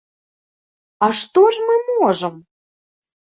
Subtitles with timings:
[1.07, 2.35] А што ж мы можам?